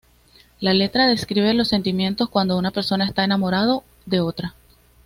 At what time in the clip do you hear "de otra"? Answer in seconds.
4.07-4.55